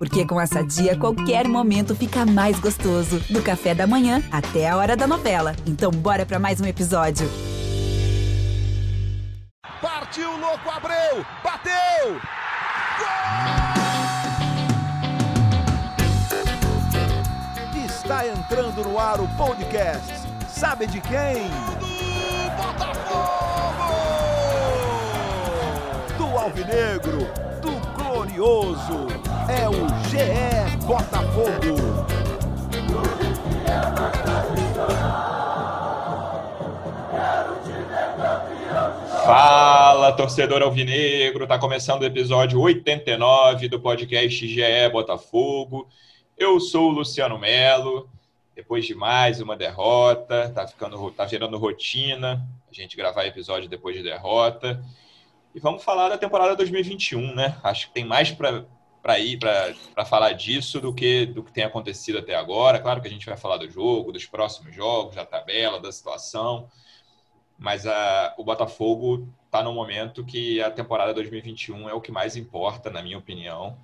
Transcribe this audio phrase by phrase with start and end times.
[0.00, 3.20] Porque com essa dia, qualquer momento fica mais gostoso.
[3.28, 5.54] Do café da manhã até a hora da novela.
[5.66, 7.30] Então, bora para mais um episódio.
[9.82, 11.22] Partiu, louco, Abreu!
[11.44, 12.18] Bateu!
[12.98, 13.10] Gol!
[17.84, 20.14] Está entrando no ar o podcast.
[20.48, 21.50] Sabe de quem?
[21.78, 21.90] Do
[22.56, 23.90] Botafogo!
[26.16, 27.28] Do Alvinegro,
[27.60, 27.72] do
[28.02, 29.29] Glorioso.
[29.50, 29.72] É o
[30.08, 32.06] GE Botafogo.
[39.24, 41.48] Fala, torcedor alvinegro!
[41.48, 45.88] Tá começando o episódio 89 do podcast GE Botafogo.
[46.38, 48.08] Eu sou o Luciano Melo.
[48.54, 53.96] Depois de mais uma derrota, tá ficando, tá virando rotina a gente gravar episódio depois
[53.96, 54.80] de derrota.
[55.52, 57.58] E vamos falar da temporada 2021, né?
[57.64, 58.64] Acho que tem mais para
[59.18, 62.78] ir para falar disso do que do que tem acontecido até agora.
[62.78, 66.68] Claro que a gente vai falar do jogo, dos próximos jogos, da tabela, da situação
[67.60, 72.34] mas a, o Botafogo está no momento que a temporada 2021 é o que mais
[72.34, 73.76] importa, na minha opinião.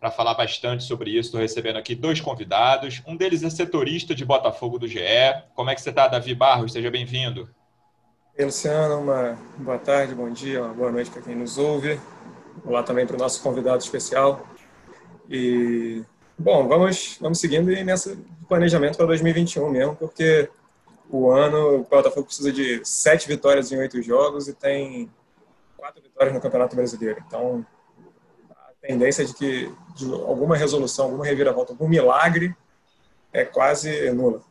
[0.00, 3.02] Para falar bastante sobre isso, estou recebendo aqui dois convidados.
[3.06, 5.00] Um deles é setorista de Botafogo do GE.
[5.54, 6.72] Como é que você está, Davi Barros?
[6.72, 7.50] Seja bem-vindo.
[8.38, 8.98] Oi, Luciano.
[8.98, 12.00] Uma boa tarde, bom dia, uma boa noite para quem nos ouve.
[12.64, 14.46] Olá também para o nosso convidado especial.
[15.28, 16.02] E,
[16.38, 18.16] bom, vamos, vamos seguindo nesse
[18.48, 20.48] planejamento para 2021 mesmo, porque
[21.10, 25.10] o ano, o Botafogo precisa de sete vitórias em oito jogos e tem
[25.76, 27.22] quatro vitórias no Campeonato Brasileiro.
[27.26, 27.64] Então,
[28.50, 32.54] a tendência de que de alguma resolução, alguma reviravolta, algum milagre
[33.32, 34.42] é quase nula.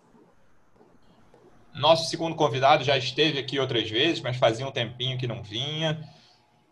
[1.73, 6.03] Nosso segundo convidado já esteve aqui outras vezes, mas fazia um tempinho que não vinha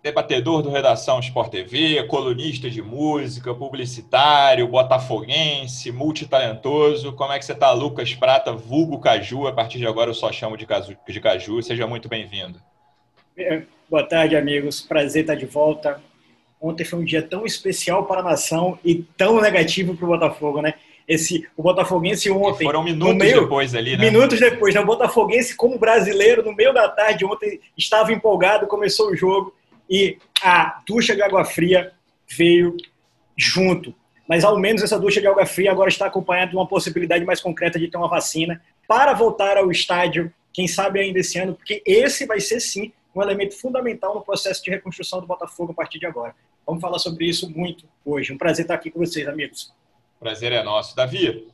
[0.06, 7.14] debatedor do Redação Sport TV, colunista de música, publicitário, botafoguense, multitalentoso.
[7.14, 9.48] Como é que você está, Lucas Prata, vulgo Caju?
[9.48, 10.96] A partir de agora eu só chamo de Caju.
[11.08, 11.60] De Caju.
[11.64, 12.62] Seja muito bem-vindo.
[13.36, 14.80] É, boa tarde, amigos.
[14.80, 16.00] Prazer estar de volta.
[16.62, 20.62] Ontem foi um dia tão especial para a nação e tão negativo para o Botafogo,
[20.62, 20.76] né?
[21.08, 22.64] Esse, o Botafoguense ontem.
[22.64, 24.06] E foram minutos meio, depois ali, né?
[24.06, 24.82] Minutos depois, né?
[24.82, 29.52] O Botafoguense, como brasileiro, no meio da tarde, ontem estava empolgado, começou o jogo
[29.90, 31.92] e a ducha de água fria
[32.28, 32.76] veio
[33.38, 33.94] junto.
[34.28, 37.40] Mas ao menos essa ducha de água fria agora está acompanhada de uma possibilidade mais
[37.40, 41.82] concreta de ter uma vacina para voltar ao estádio, quem sabe ainda esse ano, porque
[41.86, 46.00] esse vai ser sim um elemento fundamental no processo de reconstrução do Botafogo a partir
[46.00, 46.36] de agora.
[46.66, 48.34] Vamos falar sobre isso muito hoje.
[48.34, 49.72] Um prazer estar aqui com vocês, amigos.
[50.20, 50.96] Prazer é nosso.
[50.96, 51.48] Davi,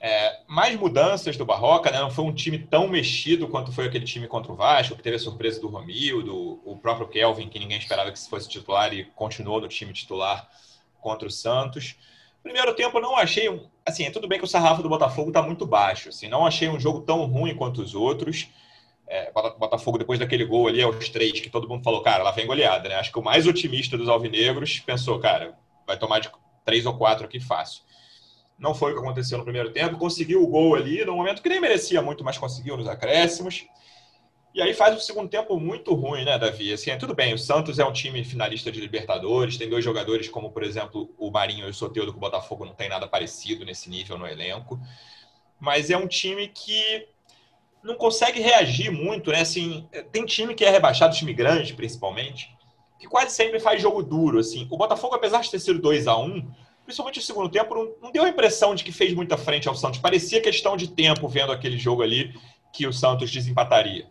[0.00, 1.98] é, mais mudanças do Barroca, né?
[1.98, 5.16] não foi um time tão mexido quanto foi aquele time contra o Vasco, que teve
[5.16, 9.60] a surpresa do Romildo, o próprio Kelvin, que ninguém esperava que fosse titular e continuou
[9.60, 10.48] no time titular
[11.00, 11.96] contra o Santos.
[12.42, 13.48] Primeiro tempo, não achei.
[13.84, 16.10] Assim, é tudo bem que o sarrafo do Botafogo está muito baixo.
[16.10, 18.48] Assim, não achei um jogo tão ruim quanto os outros.
[19.08, 22.46] É, Botafogo, depois daquele gol ali aos três, que todo mundo falou, cara, lá vem
[22.46, 22.94] goleada, né?
[22.96, 26.30] Acho que o mais otimista dos alvinegros pensou, cara, vai tomar de
[26.64, 27.82] três ou quatro aqui fácil.
[28.58, 29.96] Não foi o que aconteceu no primeiro tempo.
[29.96, 33.66] Conseguiu o gol ali, no momento que nem merecia muito, mas conseguiu nos acréscimos.
[34.54, 36.72] E aí faz um segundo tempo muito ruim, né, Davi?
[36.72, 40.28] Assim, é tudo bem, o Santos é um time finalista de Libertadores, tem dois jogadores
[40.28, 43.64] como, por exemplo, o Marinho e o Soteldo, que o Botafogo não tem nada parecido
[43.64, 44.80] nesse nível no elenco.
[45.60, 47.06] Mas é um time que
[47.84, 49.42] não consegue reagir muito, né?
[49.42, 52.48] Assim, tem time que é rebaixado, time grande, principalmente,
[52.98, 54.66] que quase sempre faz jogo duro, assim.
[54.70, 56.50] O Botafogo, apesar de ter sido 2 a 1
[56.88, 59.74] principalmente no segundo tempo, não, não, deu a impressão de que fez muita frente ao
[59.74, 60.00] Santos.
[60.00, 62.34] Parecia questão de tempo vendo aquele jogo ali
[62.72, 64.06] que o Santos desempataria.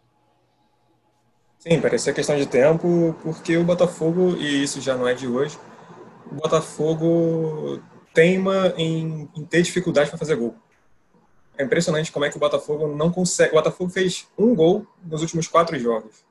[1.57, 5.57] Sim, parecia questão de tempo, porque o Botafogo, e isso já não é de hoje,
[6.31, 7.81] o Botafogo
[8.13, 10.55] teima em, em ter dificuldade para fazer gol.
[11.57, 13.53] É impressionante como é que o Botafogo não consegue.
[13.53, 16.23] O Botafogo fez um gol nos últimos quatro jogos.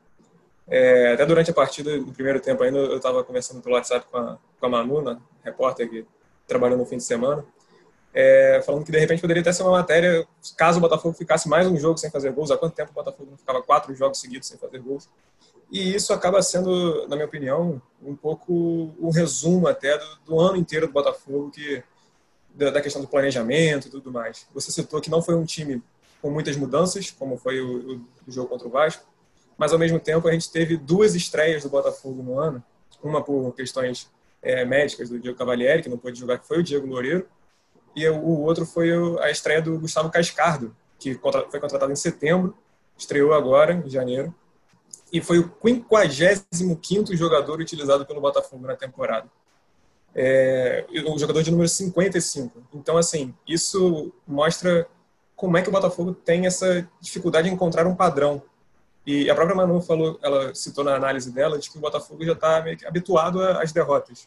[0.68, 4.16] É, até durante a partida do primeiro tempo ainda, eu estava conversando pelo WhatsApp com
[4.16, 6.06] a, com a Manu, né, repórter que
[6.46, 7.44] trabalhando no fim de semana,
[8.14, 10.26] é, falando que de repente poderia até ser uma matéria,
[10.56, 13.30] caso o Botafogo ficasse mais um jogo sem fazer gols, há quanto tempo o Botafogo
[13.30, 15.08] não ficava quatro jogos seguidos sem fazer gols?
[15.70, 20.56] E isso acaba sendo, na minha opinião, um pouco um resumo até do, do ano
[20.56, 21.82] inteiro do Botafogo, que,
[22.54, 24.46] da, da, questão do planejamento e tudo mais.
[24.54, 25.82] Você citou que não foi um time
[26.22, 29.04] com muitas mudanças, como foi o, o, o jogo contra o Vasco,
[29.58, 32.62] mas ao mesmo tempo a gente teve duas estreias do Botafogo no ano,
[33.02, 34.08] uma por questões
[34.46, 37.26] é, médicas do Diego Cavalieri, que não pôde jogar, que foi o Diego Loureiro,
[37.94, 38.90] e o outro foi
[39.20, 41.14] a estreia do Gustavo Cascardo, que
[41.50, 42.56] foi contratado em setembro,
[42.96, 44.34] estreou agora, em janeiro,
[45.12, 45.52] e foi o
[46.52, 49.28] 55 jogador utilizado pelo Botafogo na temporada.
[50.14, 52.62] é, o jogador de número 55.
[52.72, 54.88] Então, assim, isso mostra
[55.34, 58.42] como é que o Botafogo tem essa dificuldade de encontrar um padrão.
[59.06, 62.32] E a própria Manu falou, ela citou na análise dela, de que o Botafogo já
[62.32, 64.26] está habituado às derrotas.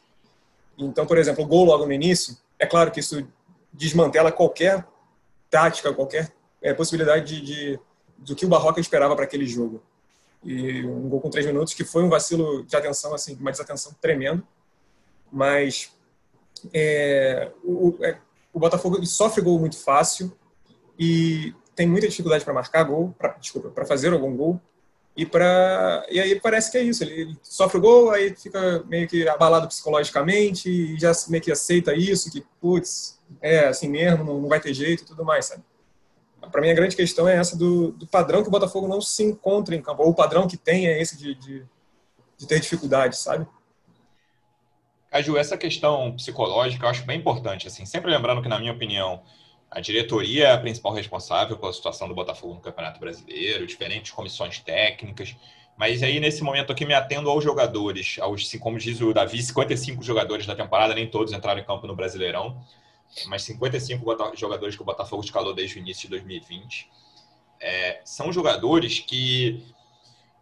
[0.79, 3.27] Então, por exemplo, o gol logo no início, é claro que isso
[3.73, 4.85] desmantela qualquer
[5.49, 6.31] tática, qualquer
[6.61, 7.79] é, possibilidade de, de,
[8.17, 9.81] do que o Barroca esperava para aquele jogo.
[10.43, 13.93] E um gol com três minutos, que foi um vacilo de atenção, assim, uma desatenção
[13.99, 14.45] tremendo.
[15.31, 15.93] Mas
[16.73, 18.17] é, o, é,
[18.53, 20.31] o Botafogo sofre gol muito fácil
[20.97, 24.61] e tem muita dificuldade para marcar gol, pra, desculpa, para fazer algum gol.
[25.19, 29.05] E, pra, e aí parece que é isso, ele, sofre o gol, aí fica meio
[29.05, 34.39] que abalado psicologicamente e já meio que aceita isso, que, putz, é assim mesmo, não,
[34.39, 35.61] não vai ter jeito e tudo mais, sabe?
[36.49, 39.21] Para mim a grande questão é essa do, do, padrão que o Botafogo não se
[39.21, 41.65] encontra em campo, ou o padrão que tem é esse de, de,
[42.37, 43.45] de ter dificuldade, sabe?
[45.11, 49.21] Caju, essa questão psicológica eu acho bem importante, assim, sempre lembrando que, na minha opinião,
[49.71, 54.59] a diretoria é a principal responsável pela situação do Botafogo no Campeonato Brasileiro, diferentes comissões
[54.59, 55.35] técnicas,
[55.77, 60.03] mas aí nesse momento aqui me atendo aos jogadores, aos, como diz o Davi, 55
[60.03, 62.59] jogadores da temporada, nem todos entraram em campo no Brasileirão,
[63.27, 64.03] mas 55
[64.35, 66.89] jogadores que o Botafogo escalou desde o início de 2020.
[67.61, 69.63] É, são jogadores que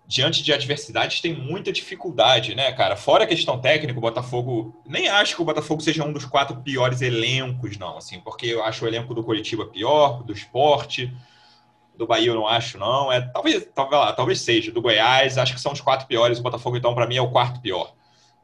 [0.07, 2.95] diante de adversidades, tem muita dificuldade, né, cara?
[2.95, 4.74] Fora a questão técnica, o Botafogo.
[4.86, 8.63] Nem acho que o Botafogo seja um dos quatro piores elencos, não, assim, porque eu
[8.63, 11.13] acho o elenco do Curitiba pior, do esporte.
[11.98, 13.12] Do Bahia eu não acho, não.
[13.12, 14.71] É, talvez, talvez, lá, talvez seja.
[14.71, 16.39] Do Goiás, acho que são os quatro piores.
[16.39, 17.94] O Botafogo, então, para mim, é o quarto pior.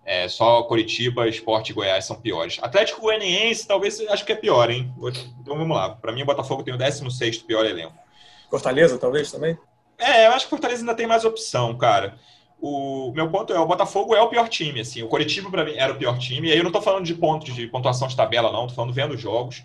[0.06, 2.60] É, só Curitiba, Esporte e Goiás são piores.
[2.62, 4.94] Atlético Goianiense, talvez acho que é pior, hein?
[5.40, 5.92] Então vamos lá.
[5.92, 7.94] Para mim, o Botafogo tem o 16 pior elenco.
[8.50, 9.58] Fortaleza, talvez também?
[10.04, 12.20] É, eu acho que o Fortaleza ainda tem mais opção, cara.
[12.60, 15.02] O meu ponto é, o Botafogo é o pior time, assim.
[15.02, 16.50] O Coritiba, para mim, era o pior time.
[16.50, 18.68] E aí eu não tô falando de pontos, de pontuação de tabela, não.
[18.68, 19.64] Tô falando vendo jogos.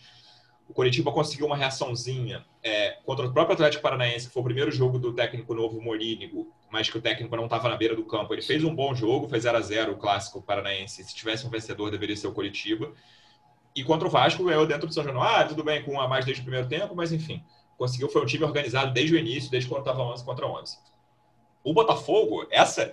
[0.68, 4.70] O Coritiba conseguiu uma reaçãozinha é, contra o próprio Atlético Paranaense, que foi o primeiro
[4.70, 8.32] jogo do técnico novo Morínigo, mas que o técnico não estava na beira do campo.
[8.32, 11.02] Ele fez um bom jogo, fez 0 a 0 o clássico paranaense.
[11.02, 12.92] Se tivesse um vencedor, deveria ser o Coritiba.
[13.74, 16.06] E contra o Vasco, ganhou dentro do São Januário, ah, tudo bem, com um a
[16.06, 17.44] mais desde o primeiro tempo, mas enfim
[17.78, 20.76] conseguiu, foi um time organizado desde o início, desde quando estava 11 contra 11.
[21.62, 22.92] O Botafogo, essa,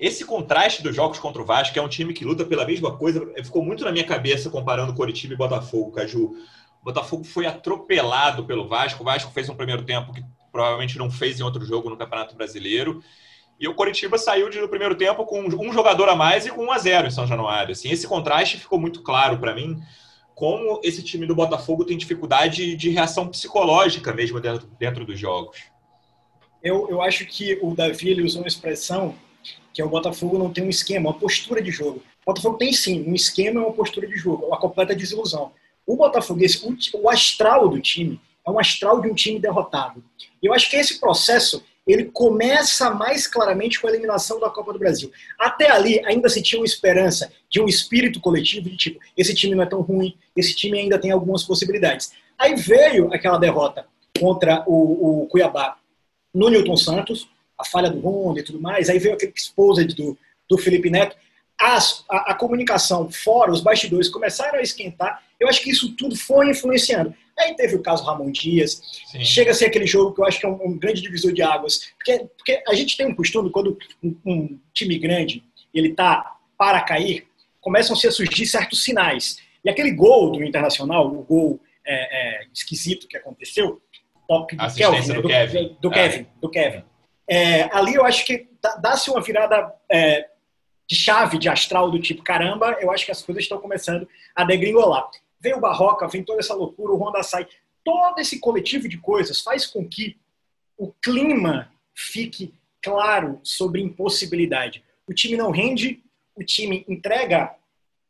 [0.00, 2.96] esse contraste dos jogos contra o Vasco, que é um time que luta pela mesma
[2.96, 6.36] coisa, ficou muito na minha cabeça comparando Coritiba e Botafogo, Caju.
[6.80, 11.10] O Botafogo foi atropelado pelo Vasco, o Vasco fez um primeiro tempo que provavelmente não
[11.10, 13.02] fez em outro jogo no Campeonato Brasileiro,
[13.58, 16.64] e o Coritiba saiu de, no primeiro tempo com um jogador a mais e com
[16.64, 17.72] 1 a 0 em São Januário.
[17.72, 19.80] Assim, esse contraste ficou muito claro para mim
[20.34, 25.58] como esse time do Botafogo tem dificuldade de reação psicológica mesmo dentro, dentro dos jogos.
[26.62, 29.14] Eu, eu acho que o Davi ele usou uma expressão
[29.74, 32.00] que é o Botafogo não tem um esquema, uma postura de jogo.
[32.24, 35.50] O Botafogo tem sim um esquema e uma postura de jogo, uma completa desilusão.
[35.84, 40.02] O Botafoguense, o, o astral do time, é um astral de um time derrotado.
[40.40, 44.78] Eu acho que esse processo ele começa mais claramente com a eliminação da Copa do
[44.78, 45.12] Brasil.
[45.38, 49.54] Até ali, ainda se tinha uma esperança de um espírito coletivo de tipo, esse time
[49.54, 52.12] não é tão ruim, esse time ainda tem algumas possibilidades.
[52.38, 53.86] Aí veio aquela derrota
[54.18, 55.76] contra o, o Cuiabá
[56.32, 57.28] no Newton Santos,
[57.58, 61.16] a falha do Ronda e tudo mais, aí veio aquele exposed do, do Felipe Neto,
[61.60, 66.16] as, a, a, comunicação fora, os bastidores começaram a esquentar, eu acho que isso tudo
[66.16, 67.14] foi influenciando.
[67.38, 69.24] Aí teve o caso Ramon Dias, Sim.
[69.24, 71.42] chega a ser aquele jogo que eu acho que é um, um, grande divisor de
[71.42, 76.36] águas, porque, porque a gente tem um costume, quando um, um time grande ele tá
[76.56, 77.26] para cair,
[77.60, 79.38] começam -se a surgir certos sinais.
[79.64, 83.80] E aquele gol do Internacional, o gol é, é, esquisito que aconteceu,
[84.28, 85.14] toque do Kelvin, né?
[85.14, 85.76] do, Kevin.
[85.80, 86.26] do, Kevin, é.
[86.40, 86.84] do Kevin.
[87.28, 88.46] É, ali eu acho que
[88.80, 90.28] dá-se uma virada é,
[90.86, 94.44] de chave de astral do tipo, caramba, eu acho que as coisas estão começando a
[94.44, 95.08] degringolar.
[95.40, 97.46] Vem o Barroca, vem toda essa loucura, o Honda sai.
[97.84, 100.16] Todo esse coletivo de coisas faz com que
[100.76, 104.82] o clima fique claro sobre impossibilidade.
[105.06, 106.02] O time não rende,
[106.34, 107.54] o time entrega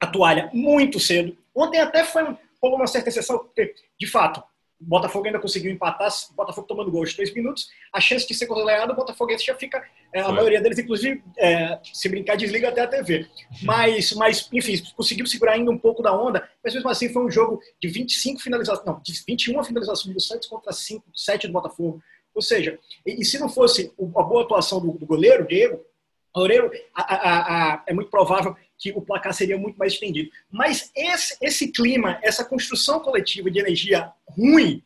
[0.01, 1.37] a toalha muito cedo.
[1.55, 4.43] Ontem até foi um, uma certa exceção, porque, de fato,
[4.85, 8.35] o Botafogo ainda conseguiu empatar, o Botafogo tomando gol de três minutos, a chance de
[8.35, 12.69] ser goleado, o Botafogo já fica, é, a maioria deles, inclusive, é, se brincar, desliga
[12.69, 13.27] até a TV.
[13.63, 17.31] Mas, mas, enfim, conseguiu segurar ainda um pouco da onda, mas mesmo assim foi um
[17.31, 22.03] jogo de 25 finalizações, não, de 21 finalizações do Santos contra 5, 7 do Botafogo.
[22.35, 25.81] Ou seja, e, e se não fosse a boa atuação do, do goleiro, Diego,
[26.37, 26.71] Loureiro,
[27.87, 30.31] é muito provável que o placar seria muito mais estendido.
[30.51, 34.83] Mas esse, esse clima, essa construção coletiva de energia ruim,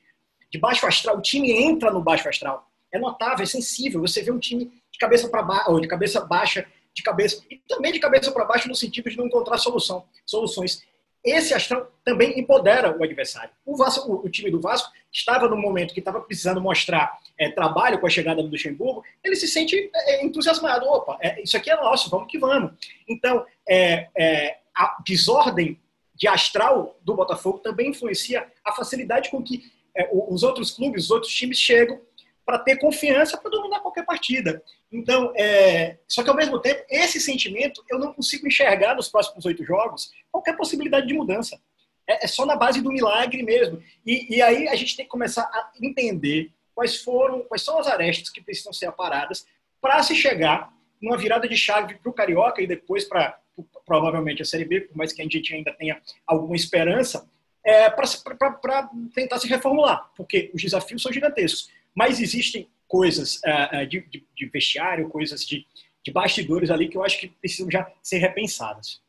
[0.50, 2.70] de baixo astral, o time entra no baixo astral.
[2.92, 4.00] É notável, é sensível.
[4.02, 7.56] Você vê um time de cabeça para baixo, ou de cabeça baixa, de cabeça, e
[7.68, 10.82] também de cabeça para baixo no sentido de não encontrar solução, soluções.
[11.24, 13.50] Esse astral também empodera o adversário.
[13.66, 17.50] O, Vasco, o, o time do Vasco estava no momento que estava precisando mostrar é,
[17.50, 20.86] trabalho com a chegada do Luxemburgo, ele se sente é, entusiasmado.
[20.86, 22.72] Opa, é, isso aqui é nosso, vamos que vamos.
[23.08, 25.78] Então, é, é, a desordem
[26.14, 31.10] de astral do Botafogo também influencia a facilidade com que é, os outros clubes, os
[31.10, 32.00] outros times chegam
[32.48, 34.62] para ter confiança para dominar qualquer partida.
[34.90, 35.98] Então, é...
[36.08, 40.10] só que ao mesmo tempo, esse sentimento eu não consigo enxergar nos próximos oito jogos
[40.32, 41.60] qualquer possibilidade de mudança.
[42.06, 43.82] É, é só na base do milagre mesmo.
[44.06, 47.86] E, e, aí a gente tem que começar a entender quais foram, quais são as
[47.86, 49.44] arestas que precisam ser aparadas
[49.78, 53.38] para se chegar numa virada de chave para o Carioca e depois para
[53.84, 57.28] provavelmente a Série B, por mais que a gente ainda tenha alguma esperança,
[57.62, 61.68] é, para tentar se reformular, porque os desafios são gigantescos.
[61.98, 65.66] Mas existem coisas uh, de, de, de, vestiário, coisas de,
[66.00, 69.00] de bastidores ali que eu acho que precisam já ser repensadas.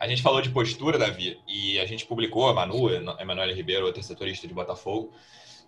[0.00, 2.88] A gente falou de postura, Davi, e a gente publicou, a Manu,
[3.20, 5.12] Emanuel Ribeiro, outro setorista de Botafogo,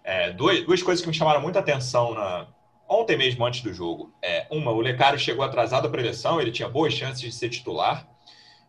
[0.03, 2.49] é, duas, duas coisas que me chamaram muita atenção na,
[2.89, 4.15] ontem mesmo, antes do jogo.
[4.23, 7.51] É, uma, o Lecário chegou atrasado para a eleição, ele tinha boas chances de ser
[7.51, 8.09] titular.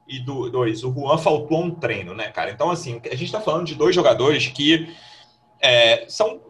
[0.06, 2.52] E do, dois, o Juan faltou um treino, né, cara?
[2.52, 4.94] Então, assim, a gente está falando de dois jogadores que
[5.62, 6.47] é, são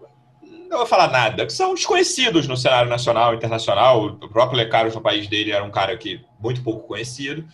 [0.68, 4.06] não vou falar nada, que são desconhecidos no cenário nacional e internacional.
[4.06, 7.48] O próprio Lecaros no país dele era um cara que muito pouco conhecido.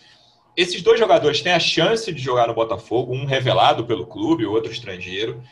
[0.56, 4.52] Esses dois jogadores têm a chance de jogar no Botafogo, um revelado pelo clube, o
[4.52, 5.42] outro estrangeiro.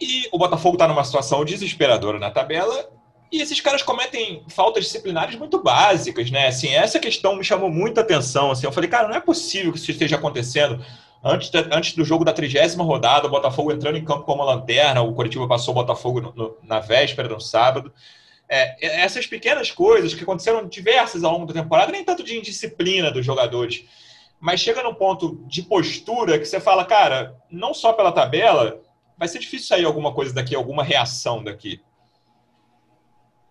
[0.00, 2.90] E o Botafogo está numa situação desesperadora na tabela.
[3.30, 6.48] E esses caras cometem faltas disciplinares muito básicas, né?
[6.48, 8.50] Assim, essa questão me chamou muita atenção.
[8.50, 10.84] Assim, eu falei, cara, não é possível que isso esteja acontecendo
[11.24, 15.02] Antes, de, antes do jogo da trigésima rodada, o Botafogo entrando em campo como lanterna,
[15.02, 17.92] o Curitiba passou o Botafogo no, no, na véspera, no sábado.
[18.48, 23.10] É, essas pequenas coisas que aconteceram diversas ao longo da temporada, nem tanto de indisciplina
[23.10, 23.84] dos jogadores,
[24.40, 28.82] mas chega num ponto de postura que você fala, cara, não só pela tabela,
[29.16, 31.80] vai ser difícil sair alguma coisa daqui, alguma reação daqui.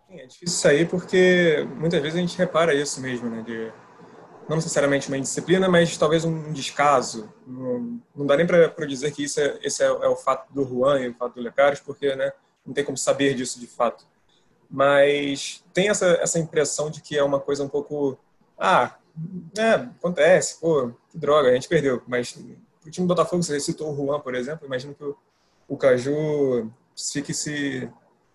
[0.09, 3.41] É difícil sair porque muitas vezes a gente repara isso mesmo, né?
[3.41, 3.71] De
[4.47, 7.31] não necessariamente uma indisciplina, mas talvez um descaso.
[7.45, 10.65] Não, não dá nem para dizer que isso é, esse é, é, o fato do
[10.65, 12.31] Juan e o fato do Lecaros, porque né,
[12.65, 14.05] não tem como saber disso de fato.
[14.69, 18.17] Mas tem essa, essa impressão de que é uma coisa um pouco.
[18.57, 18.95] Ah,
[19.57, 22.01] é, acontece, pô, que droga, a gente perdeu.
[22.07, 22.35] Mas
[22.85, 25.17] o time do Botafogo, você citou o Juan, por exemplo, imagino que o,
[25.67, 27.89] o Caju fique se,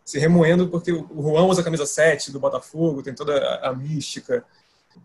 [0.05, 3.75] se remoendo porque o Juan usa a camisa 7 do Botafogo, tem toda a, a
[3.75, 4.45] mística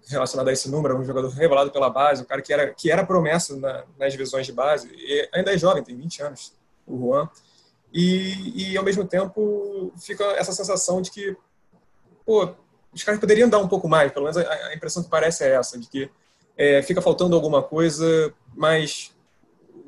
[0.07, 3.05] relacionado a esse número, um jogador revelado pela base, um cara que era, que era
[3.05, 6.53] promessa na, nas divisões de base, e ainda é jovem, tem 20 anos,
[6.85, 7.29] o Juan.
[7.93, 11.35] E, e ao mesmo tempo fica essa sensação de que,
[12.25, 12.53] pô,
[12.93, 15.51] os caras poderiam dar um pouco mais, pelo menos a, a impressão que parece é
[15.51, 16.09] essa, de que
[16.57, 19.13] é, fica faltando alguma coisa, mas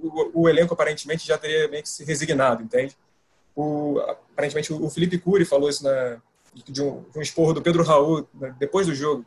[0.01, 2.97] o, o, elenco aparentemente já teria meio que se resignado, entende?
[3.55, 6.19] O, aparentemente o Felipe Cury falou isso na,
[6.53, 9.25] de, um, de um esporro do Pedro Raul né, depois do jogo,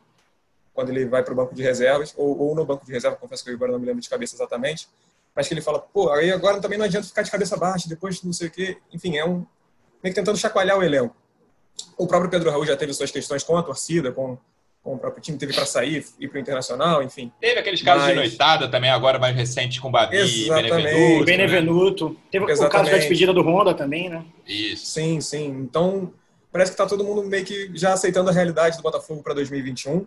[0.77, 3.43] quando ele vai para o banco de reservas, ou, ou, no banco de reserva, confesso
[3.43, 4.87] que eu agora não me lembro de cabeça exatamente,
[5.35, 8.21] mas que ele fala, pô, aí agora também não adianta ficar de cabeça baixa, depois
[8.21, 8.77] não sei o quê.
[8.93, 9.37] Enfim, é um.
[10.03, 11.15] meio que tentando chacoalhar o elenco.
[11.97, 14.37] O próprio Pedro Raul já teve suas questões com a torcida, com,
[14.83, 17.31] com o próprio time, teve para sair, ir para o Internacional, enfim.
[17.41, 18.13] Teve aqueles casos mas...
[18.13, 20.73] de noitada também, agora mais recente com o Babi, Exatamente.
[20.73, 21.25] Benevenuto.
[21.25, 22.09] Benevenuto.
[22.09, 22.15] Né?
[22.31, 22.67] Teve Exatamente.
[22.67, 24.23] o caso da despedida do Honda também, né?
[24.45, 24.85] Isso.
[24.91, 25.47] Sim, sim.
[25.47, 26.13] Então,
[26.51, 30.05] parece que está todo mundo meio que já aceitando a realidade do Botafogo para 2021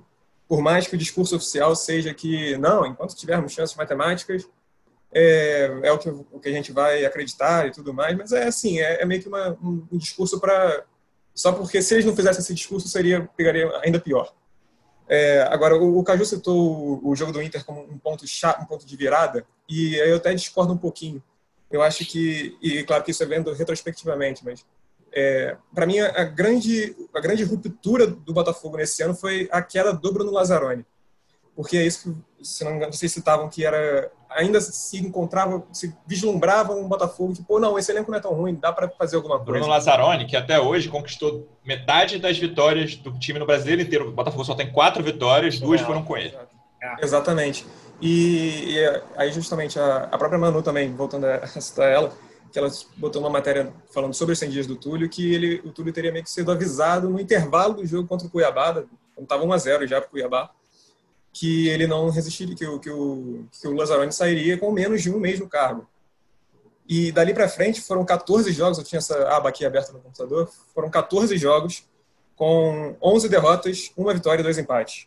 [0.50, 4.48] por mais que o discurso oficial seja que, não, enquanto tivermos chances matemáticas,
[5.14, 8.48] é, é o, que, o que a gente vai acreditar e tudo mais, mas é
[8.48, 10.84] assim, é, é meio que uma, um, um, discurso para.
[11.32, 14.34] Só porque se eles não fizessem esse discurso, seria pegaria ainda pior.
[15.08, 18.60] É, agora, o, o Caju citou o, o, jogo do Inter como um ponto chato,
[18.60, 21.22] um ponto de virada, e eu até discordo um pouquinho.
[21.70, 24.66] Eu acho que, e claro que isso é vendo retrospectivamente, mas
[25.12, 29.92] é, para mim, a grande, a grande ruptura do Botafogo nesse ano foi a queda
[29.92, 30.84] do Bruno Lazzaroni.
[31.54, 36.72] Porque é isso que, se não vocês citavam, que era ainda se encontrava, se vislumbrava
[36.72, 39.36] um Botafogo que, pô, não, esse elenco não é tão ruim, dá para fazer alguma
[39.36, 39.52] coisa.
[39.52, 44.08] Bruno Lazzaroni, que até hoje conquistou metade das vitórias do time no brasileiro inteiro.
[44.08, 46.32] O Botafogo só tem quatro vitórias, duas foram com ele.
[47.02, 47.66] Exatamente.
[48.00, 52.12] E, e aí, justamente, a, a própria Manu também, voltando a citar ela,
[52.52, 55.70] que ela botou uma matéria falando sobre os 100 dias do Túlio, que ele, o
[55.70, 58.72] Túlio teria meio que sido avisado no intervalo do jogo contra o Cuiabá,
[59.14, 60.50] quando estava 1 a 0 já para o Cuiabá,
[61.32, 65.10] que ele não resistiria, que o, que o, que o Lazzaroni sairia com menos de
[65.10, 65.88] um mês no cargo.
[66.88, 70.50] E dali para frente foram 14 jogos, eu tinha essa aba aqui aberta no computador,
[70.74, 71.84] foram 14 jogos
[72.34, 75.06] com 11 derrotas, uma vitória e dois empates.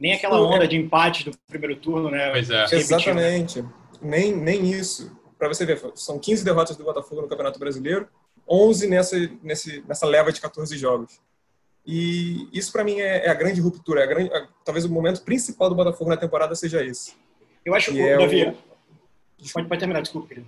[0.00, 2.30] Nem aquela onda de empate do primeiro turno, né?
[2.30, 2.64] Pois é.
[2.72, 3.64] Exatamente.
[4.00, 5.14] Nem, nem isso.
[5.40, 8.06] Para você ver, são 15 derrotas do Botafogo no Campeonato Brasileiro,
[8.46, 11.18] 11 nessa, nesse, nessa leva de 14 jogos.
[11.86, 14.02] E isso, para mim, é, é, a grande ruptura.
[14.02, 17.14] É a grande, a, talvez o momento principal do Botafogo na temporada seja esse.
[17.64, 19.52] Eu acho que, é Davi, o...
[19.54, 20.46] pode, pode terminar, desculpa, querido.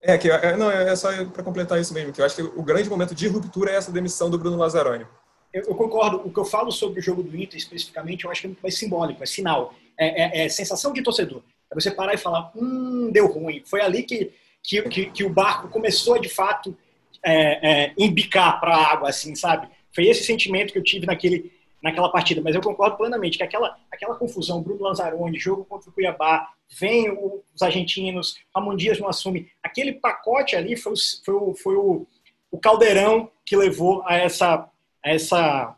[0.00, 2.62] É, que, é, não, é só para completar isso mesmo, que eu acho que o
[2.62, 5.04] grande momento de ruptura é essa demissão do Bruno Lazzaroni.
[5.52, 6.22] Eu, eu, concordo.
[6.24, 8.62] O que eu falo sobre o jogo do Inter especificamente, eu acho que é muito
[8.62, 9.74] mais simbólico, é sinal.
[9.98, 11.42] É, é, é sensação de torcedor.
[11.72, 13.62] É você parar e falar, hum, deu ruim.
[13.64, 14.30] Foi ali que,
[14.62, 16.76] que, que, que o barco começou de fato,
[17.24, 19.68] é, é, embicar para a água, assim, sabe?
[19.94, 21.52] Foi esse sentimento que eu tive naquele,
[21.82, 22.40] naquela partida.
[22.42, 26.48] Mas eu concordo plenamente que aquela, aquela confusão, Bruno Lanzaroni, jogo contra o Cuiabá,
[26.78, 27.10] vem
[27.54, 29.50] os argentinos, Ramon Dias não assume.
[29.62, 32.06] Aquele pacote ali foi, foi, o, foi o,
[32.50, 34.68] o caldeirão que levou a essa,
[35.04, 35.76] a essa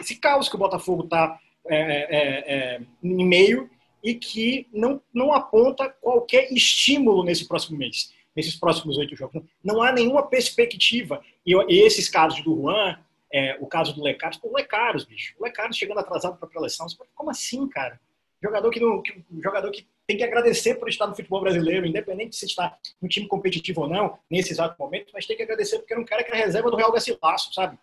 [0.00, 3.68] esse caos que o Botafogo está é, é, é, em meio
[4.02, 9.42] e que não, não aponta qualquer estímulo nesse próximo mês, nesses próximos oito jogos.
[9.62, 11.22] Não há nenhuma perspectiva.
[11.44, 12.98] E, e esses casos do Juan,
[13.32, 15.34] é, o caso do Lecaros, pô, Lecaros, bicho.
[15.38, 16.86] O Lecaros chegando atrasado para a preleção.
[17.14, 18.00] Como assim, cara?
[18.42, 22.30] Jogador que, não, que, jogador que tem que agradecer por estar no futebol brasileiro, independente
[22.30, 25.78] de se está no time competitivo ou não, nesse exato momento, mas tem que agradecer
[25.78, 27.78] porque era um cara que era reserva do Real Gacilaço, sabe?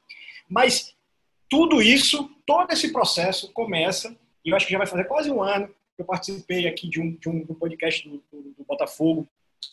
[0.50, 0.96] Mas
[1.50, 5.42] tudo isso, todo esse processo começa, e eu acho que já vai fazer quase um
[5.42, 9.28] ano eu participei aqui de um, de um, podcast do, do, do Botafogo,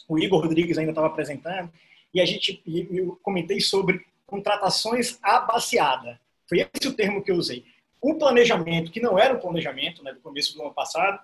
[0.08, 1.70] o Igor Rodrigues ainda estava apresentando,
[2.12, 6.20] e a gente, eu comentei sobre contratações abaciada.
[6.48, 7.64] Foi esse o termo que eu usei.
[8.00, 11.20] O planejamento, que não era um planejamento né, do começo do ano passado,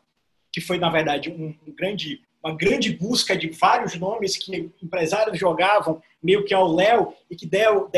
[0.52, 5.38] que foi, na verdade, um, um grande, uma grande busca de vários nomes que empresários
[5.38, 7.88] jogavam meio que ao Léo e que deram,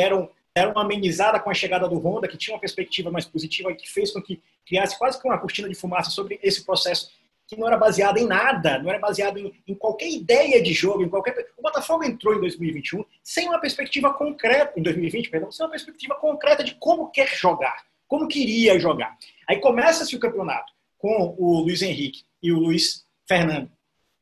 [0.54, 3.76] deram uma amenizada com a chegada do Honda, que tinha uma perspectiva mais positiva e
[3.76, 7.10] que fez com que criasse quase que uma cortina de fumaça sobre esse processo
[7.46, 11.02] que não era baseado em nada, não era baseado em, em, qualquer ideia de jogo,
[11.02, 11.34] em qualquer.
[11.56, 16.14] O Botafogo entrou em 2021 sem uma perspectiva concreta, em 2020, perdão, sem uma perspectiva
[16.14, 19.16] concreta de como quer jogar, como queria jogar.
[19.48, 23.70] Aí começa-se o campeonato com o Luiz Henrique e o Luiz Fernando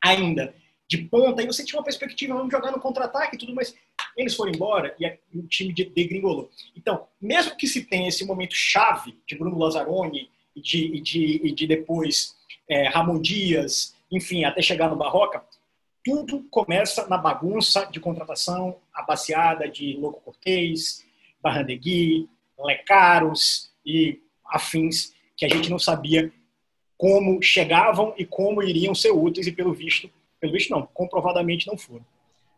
[0.03, 0.55] ainda
[0.91, 3.73] de ponta, e você tinha uma perspectiva, vamos jogar no contra-ataque e tudo, mas
[4.17, 5.07] eles foram embora e
[5.39, 6.51] o time degringolou.
[6.77, 11.41] Então, mesmo que se tenha esse momento chave de Bruno Lazzaroni e de, e de,
[11.45, 12.35] e de depois
[12.69, 15.45] é, Ramon Dias, enfim, até chegar no Barroca,
[16.05, 21.07] tudo começa na bagunça de contratação, a de Louco Cortez,
[21.41, 26.33] Barrandegui, Lecaros e afins, que a gente não sabia
[26.99, 31.77] como chegavam e como iriam ser úteis, e pelo visto, pelo visto não, comprovadamente não
[31.77, 32.05] foram.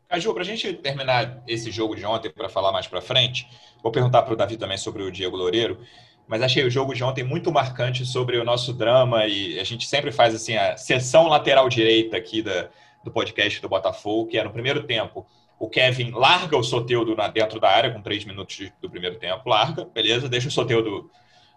[0.09, 3.49] Caju, para a gente terminar esse jogo de ontem, para falar mais para frente,
[3.83, 5.79] vou perguntar para o Davi também sobre o Diego Loureiro
[6.27, 9.87] mas achei o jogo de ontem muito marcante sobre o nosso drama e a gente
[9.87, 12.69] sempre faz assim a sessão lateral direita aqui da,
[13.05, 15.27] do podcast do Botafogo, que é no primeiro tempo.
[15.59, 19.85] O Kevin larga o Soteudo dentro da área com três minutos do primeiro tempo, larga,
[19.85, 21.11] beleza, deixa o Soteudo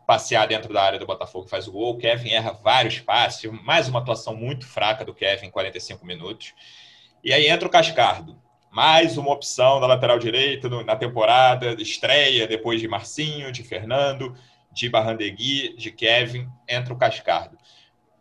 [0.06, 1.94] passear dentro da área do Botafogo faz o gol.
[1.94, 6.54] O Kevin erra vários passes, mais uma atuação muito fraca do Kevin em 45 minutos.
[7.24, 8.40] E aí entra o Cascardo,
[8.72, 14.36] mais uma opção da lateral direita na temporada, estreia depois de Marcinho, de Fernando
[14.76, 17.58] de Barrandegui, de Kevin, entra o Cascardo.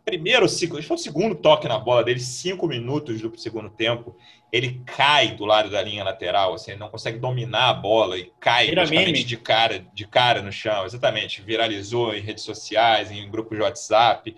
[0.05, 4.15] Primeiro ciclo, foi o segundo toque na bola dele, cinco minutos do segundo tempo.
[4.51, 8.31] Ele cai do lado da linha lateral, assim, ele não consegue dominar a bola e
[8.39, 10.85] cai praticamente de cara, de cara no chão.
[10.85, 14.35] Exatamente, viralizou em redes sociais, em grupos de WhatsApp.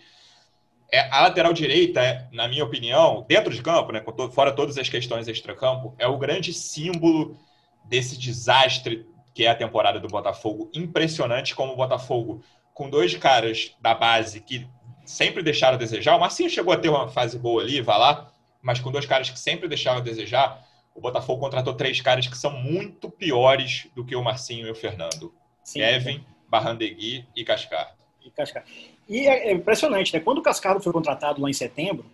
[0.90, 4.02] É, a lateral direita, na minha opinião, dentro de campo, né,
[4.32, 7.38] fora todas as questões extra-campo, é o grande símbolo
[7.84, 12.42] desse desastre que é a temporada do Botafogo, impressionante como o Botafogo,
[12.74, 14.66] com dois caras da base que
[15.08, 18.30] sempre deixaram a desejar, o Marcinho chegou a ter uma fase boa ali, vai lá,
[18.62, 22.38] mas com dois caras que sempre deixaram a desejar, o Botafogo contratou três caras que
[22.38, 25.34] são muito piores do que o Marcinho e o Fernando.
[25.64, 27.96] Sim, Kevin, Barrandegui e Cascar.
[28.24, 28.66] E Cascar.
[29.08, 30.20] E é, é impressionante, né?
[30.20, 32.06] Quando o Cascaro foi contratado lá em setembro,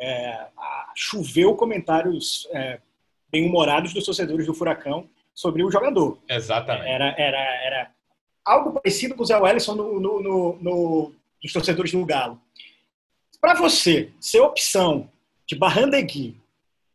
[0.00, 0.46] é,
[0.94, 2.80] choveu comentários é,
[3.30, 6.18] bem-humorados dos torcedores do Furacão sobre o jogador.
[6.28, 6.88] Exatamente.
[6.88, 7.90] Era, era, era
[8.44, 12.40] algo parecido com o Zé Wellison no, no, no, no dos torcedores do Galo.
[13.40, 15.10] Para você ser opção
[15.46, 16.36] de Barrandegui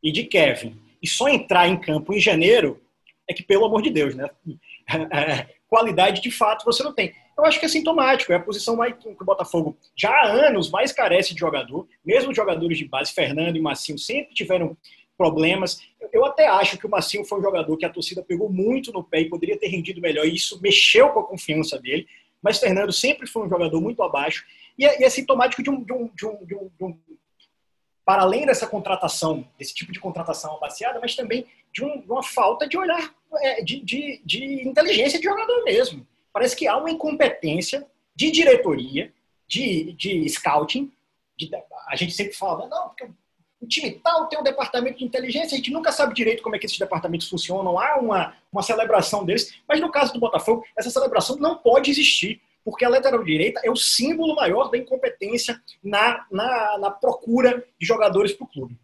[0.01, 2.81] e de Kevin e só entrar em campo em janeiro,
[3.27, 4.29] é que, pelo amor de Deus, né?
[5.67, 7.13] Qualidade de fato você não tem.
[7.38, 10.69] Eu acho que é sintomático, é a posição mais, que o Botafogo já há anos
[10.69, 14.77] mais carece de jogador, mesmo os jogadores de base, Fernando e Massinho, sempre tiveram
[15.17, 15.81] problemas.
[16.13, 19.03] Eu até acho que o Massinho foi um jogador que a torcida pegou muito no
[19.03, 22.08] pé e poderia ter rendido melhor, e isso mexeu com a confiança dele.
[22.45, 24.45] Mas Fernando sempre foi um jogador muito abaixo.
[24.77, 26.99] e é, e é sintomático de um, de um, de um, de um, de um
[28.05, 32.67] para além dessa contratação, desse tipo de contratação abaciada, mas também de, um, uma falta
[32.67, 36.05] de olhar, é, de, de, de, inteligência de jogador mesmo.
[36.31, 37.84] Parece que há uma incompetência
[38.15, 39.12] de diretoria,
[39.47, 40.91] de, de scouting.
[41.36, 41.49] De,
[41.88, 43.10] a gente sempre fala, não, porque
[43.61, 46.59] o time tal tem um departamento de inteligência, a gente nunca sabe direito como é
[46.59, 50.89] que esses departamentos funcionam, há uma, uma celebração deles, mas no caso do Botafogo, essa
[50.89, 56.25] celebração não pode existir porque a lateral direita é o símbolo maior da incompetência na,
[56.31, 58.75] na, na procura de jogadores para o clube.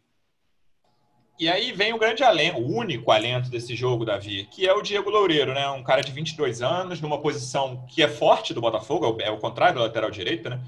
[1.40, 4.84] E aí vem o grande alento, o único alento desse jogo, Davi, que é o
[4.84, 5.68] Diego Loureiro, né?
[5.70, 9.74] Um cara de 22 anos, numa posição que é forte do Botafogo, é o contrário
[9.74, 10.62] da lateral direita, né?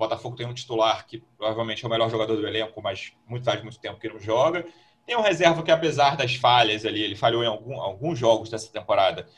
[0.00, 3.62] Botafogo tem um titular que provavelmente é o melhor jogador do elenco, mas muito faz
[3.62, 4.66] muito tempo que não joga.
[5.06, 8.70] Tem um reserva que, apesar das falhas ali, ele falhou em algum, alguns jogos dessa
[8.72, 9.28] temporada,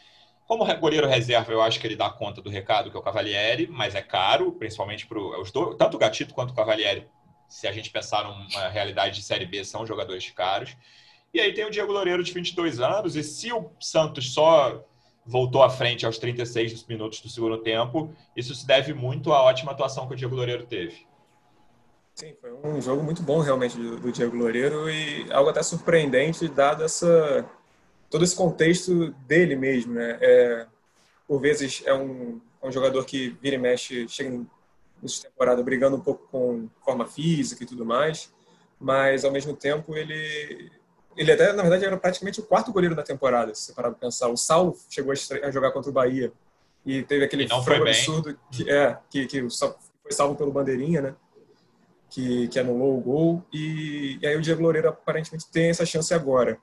[0.46, 3.66] como goleiro reserva, eu acho que ele dá conta do recado, que é o Cavalieri,
[3.66, 7.08] mas é caro, principalmente para os dois, tanto o Gatito quanto o Cavalieri,
[7.48, 10.76] se a gente pensar numa realidade de Série B, são jogadores caros.
[11.32, 14.84] E aí tem o Diego Loureiro, de 22 anos, e se o Santos só
[15.24, 19.72] voltou à frente aos 36 minutos do segundo tempo, isso se deve muito à ótima
[19.72, 21.06] atuação que o Diego Loureiro teve.
[22.14, 26.84] Sim, foi um jogo muito bom realmente do, Diego Loureiro e algo até surpreendente, dado
[26.84, 27.48] essa
[28.10, 30.18] todo esse contexto dele mesmo, né?
[30.20, 30.66] É,
[31.26, 34.46] por vezes é um, é um jogador que vira e mexe, chega em
[35.22, 38.32] temporada brigando um pouco com forma física e tudo mais,
[38.78, 40.70] mas ao mesmo tempo ele
[41.16, 43.98] ele até na verdade era praticamente o quarto goleiro da temporada, se você parar para
[43.98, 44.28] pensar.
[44.28, 46.32] O Saulo chegou a jogar contra o Bahia
[46.84, 51.14] e teve aquele frango absurdo que é que, que foi salvo pelo bandeirinha, né?
[52.10, 56.12] Que, que anulou o gol e, e aí o Diego Loureiro aparentemente tem essa chance
[56.12, 56.58] agora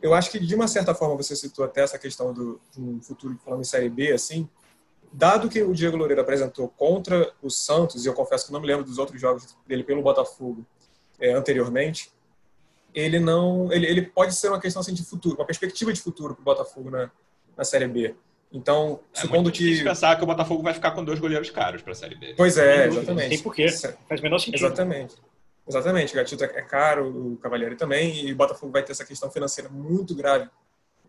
[0.00, 3.36] eu acho que de uma certa forma você citou até essa questão do, do futuro
[3.44, 4.48] falando em série B assim
[5.12, 8.66] dado que o Diego Loureiro apresentou contra o Santos e eu confesso que não me
[8.68, 10.64] lembro dos outros jogos dele pelo Botafogo
[11.18, 12.12] é, anteriormente
[12.96, 16.34] ele não ele, ele pode ser uma questão assim, de futuro uma perspectiva de futuro
[16.34, 17.10] para o Botafogo na,
[17.56, 18.14] na série B.
[18.52, 21.92] Então é supondo que pensar que o Botafogo vai ficar com dois goleiros caros para
[21.92, 22.34] a série B.
[22.36, 23.28] Pois é exatamente.
[23.28, 23.68] tem porquê.
[24.08, 24.64] Faz menor sentido.
[24.66, 25.14] Exatamente.
[25.68, 29.28] Exatamente, o Gatito é caro, o Cavalieri também, e o Botafogo vai ter essa questão
[29.28, 30.48] financeira muito grave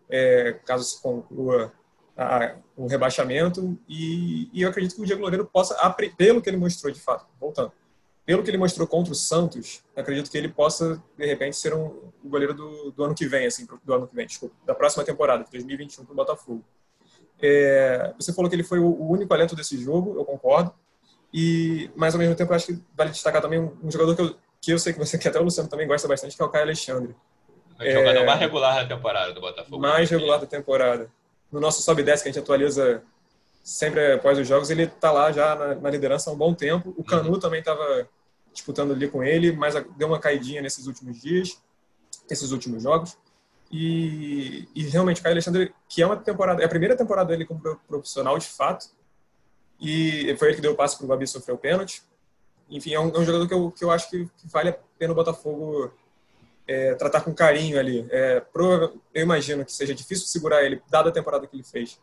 [0.08, 1.72] é, caso se conclua
[2.16, 3.78] a, o rebaixamento.
[3.88, 5.76] E, e, eu acredito que o Diego Loureiro possa,
[6.16, 7.72] pelo que ele mostrou de fato, voltando,
[8.28, 11.86] pelo que ele mostrou contra o Santos, acredito que ele possa, de repente, ser um,
[12.22, 15.02] o goleiro do, do ano que vem, assim, do ano que vem, desculpa, da próxima
[15.02, 16.62] temporada, de 2021, para o Botafogo.
[17.40, 20.74] É, você falou que ele foi o único alento desse jogo, eu concordo.
[21.32, 24.20] E, mas ao mesmo tempo, eu acho que vale destacar também um, um jogador que
[24.20, 26.44] eu, que eu sei que você, que até o Luciano também gosta bastante, que é
[26.44, 27.16] o Caio Alexandre.
[27.78, 29.78] O é, jogador mais regular da temporada do Botafogo.
[29.78, 31.10] Mais regular da temporada.
[31.50, 33.02] No nosso sobe 10 que a gente atualiza
[33.64, 36.92] sempre após os jogos, ele está lá já na, na, liderança há um bom tempo.
[36.94, 37.38] O Canu uhum.
[37.38, 38.06] também estava
[38.58, 41.60] disputando ali com ele, mas deu uma caidinha nesses últimos dias,
[42.30, 43.16] esses últimos jogos.
[43.70, 47.60] E, e realmente, Caio Alexandre, que é uma temporada, é a primeira temporada dele como
[47.86, 48.86] profissional de fato,
[49.80, 52.02] e foi ele que deu o passe para o Babi sofrer o pênalti
[52.70, 54.78] enfim, é um, é um, jogador que eu, que eu acho que, que vale a
[54.98, 55.90] pena o Botafogo
[56.66, 58.06] é, tratar com carinho ali.
[58.10, 61.98] É, pro, eu imagino que seja difícil segurar ele, dada a temporada que ele fez,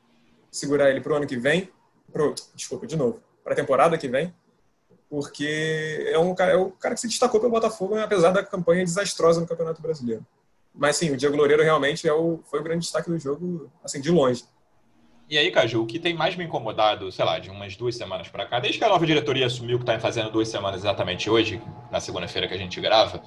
[0.51, 1.69] segurar ele para o ano que vem,
[2.11, 4.33] pro, desculpa, de novo, para a temporada que vem,
[5.09, 8.83] porque é um cara, é o cara que se destacou pelo Botafogo, apesar da campanha
[8.83, 10.25] desastrosa no Campeonato Brasileiro.
[10.73, 14.01] Mas sim, o Diego Loureiro realmente é o, foi o grande destaque do jogo, assim,
[14.01, 14.43] de longe.
[15.27, 18.27] E aí, Caju, o que tem mais me incomodado, sei lá, de umas duas semanas
[18.27, 21.59] para cá, desde que a nova diretoria assumiu que está fazendo duas semanas exatamente hoje,
[21.91, 23.23] na segunda-feira que a gente grava,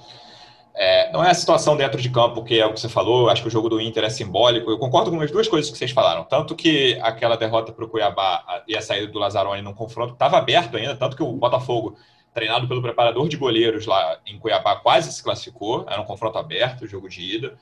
[0.81, 3.41] é, não é a situação dentro de campo, que é o que você falou, acho
[3.41, 4.71] que o jogo do Inter é simbólico.
[4.71, 6.23] Eu concordo com as duas coisas que vocês falaram.
[6.23, 10.37] Tanto que aquela derrota para o Cuiabá e a saída do Lazzaroni num confronto estava
[10.37, 11.97] aberto ainda, tanto que o Botafogo,
[12.33, 16.87] treinado pelo preparador de goleiros lá em Cuiabá, quase se classificou, era um confronto aberto,
[16.87, 17.57] jogo de ida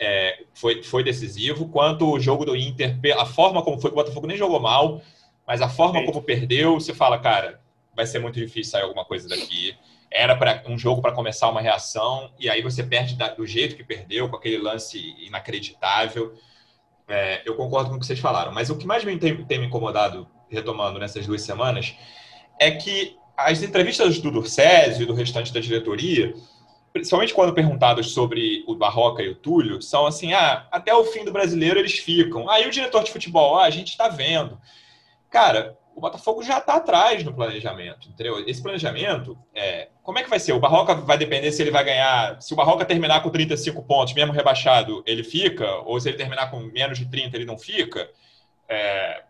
[0.00, 4.26] é, foi, foi decisivo, quanto o jogo do Inter, a forma como foi, o Botafogo
[4.26, 5.02] nem jogou mal,
[5.46, 7.60] mas a forma como perdeu, você fala, cara,
[7.94, 9.76] vai ser muito difícil sair alguma coisa daqui.
[10.10, 13.76] Era para um jogo para começar uma reação, e aí você perde da, do jeito
[13.76, 16.34] que perdeu, com aquele lance inacreditável.
[17.08, 19.58] É, eu concordo com o que vocês falaram, mas o que mais me tem, tem
[19.58, 21.94] me incomodado, retomando nessas duas semanas,
[22.58, 26.34] é que as entrevistas do Durcésio e do restante da diretoria
[26.92, 31.24] principalmente quando perguntados sobre o Barroca e o Túlio, são assim: ah, até o fim
[31.24, 32.48] do brasileiro eles ficam.
[32.48, 34.60] Aí o diretor de futebol, ah, a gente está vendo.
[35.28, 38.42] Cara, o Botafogo já está atrás no planejamento, entendeu?
[38.48, 40.54] Esse planejamento, é, como é que vai ser?
[40.54, 42.40] O Barroca vai depender se ele vai ganhar.
[42.40, 45.70] Se o Barroca terminar com 35 pontos, mesmo rebaixado, ele fica?
[45.84, 48.08] Ou se ele terminar com menos de 30, ele não fica?
[48.66, 49.24] É,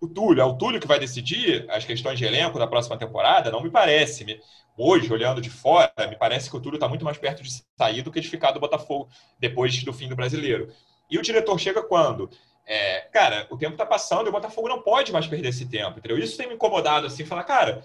[0.00, 3.52] o Túlio, é o Túlio que vai decidir as questões de elenco da próxima temporada?
[3.52, 4.40] Não me parece.
[4.76, 8.02] Hoje, olhando de fora, me parece que o Túlio está muito mais perto de sair
[8.02, 10.72] do que de ficar do Botafogo depois do fim do brasileiro.
[11.08, 12.28] E o diretor chega quando?
[12.66, 15.98] É, cara, o tempo está passando e o Botafogo não pode mais perder esse tempo,
[15.98, 16.18] entendeu?
[16.18, 17.84] Isso tem me incomodado, assim, falar, cara,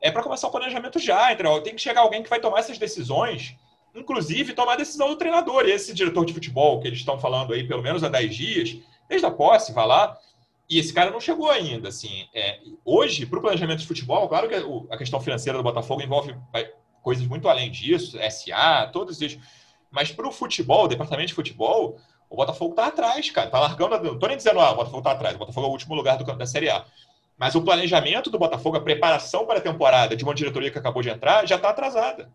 [0.00, 1.62] é para começar o planejamento já, entendeu?
[1.62, 3.54] Tem que chegar alguém que vai tomar essas decisões,
[3.94, 5.66] inclusive tomar a decisão do treinador.
[5.66, 8.76] E esse diretor de futebol que eles estão falando aí, pelo menos há 10 dias,
[9.08, 10.18] desde a posse, vai lá,
[10.68, 12.26] e esse cara não chegou ainda, assim.
[12.34, 14.54] É, hoje, para o planejamento de futebol, claro que
[14.90, 16.34] a questão financeira do Botafogo envolve
[17.02, 19.38] coisas muito além disso, SA, todos isso.
[19.90, 21.98] Mas para o futebol, departamento de futebol,
[22.34, 23.48] o Botafogo tá atrás, cara.
[23.48, 24.02] Tá largando.
[24.02, 25.36] Não tô nem dizendo, ah, o Botafogo tá atrás.
[25.36, 26.84] O Botafogo é o último lugar do da Série A.
[27.38, 31.02] Mas o planejamento do Botafogo, a preparação para a temporada de uma diretoria que acabou
[31.02, 32.30] de entrar, já está atrasada.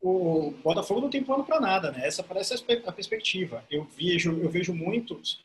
[0.00, 2.06] O Botafogo não tem plano para nada, né?
[2.06, 3.64] Essa parece a perspectiva.
[3.70, 5.40] Eu vejo, eu vejo muitos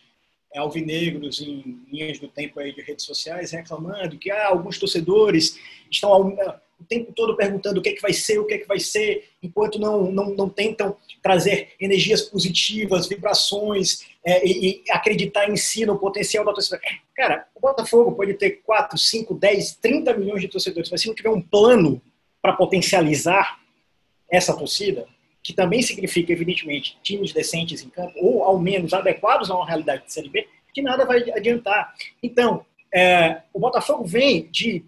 [0.56, 6.12] alvinegros em linhas do tempo aí de redes sociais reclamando que ah, alguns torcedores estão
[6.80, 8.80] o tempo todo perguntando o que é que vai ser, o que é que vai
[8.80, 15.58] ser, enquanto não, não, não tentam trazer energias positivas, vibrações é, e, e, acreditar em
[15.58, 16.80] si, no potencial da torcida.
[17.16, 21.16] Cara, o Botafogo pode ter 4, 5, 10, 30 milhões de torcedores, mas se não
[21.16, 22.02] tiver um plano
[22.42, 23.60] para potencializar
[24.32, 25.06] essa torcida,
[25.44, 30.06] que também significa, evidentemente, times decentes em campo, ou ao menos adequados a uma realidade
[30.06, 31.94] de Série B, que nada vai adiantar.
[32.22, 34.86] Então, é, o Botafogo vem de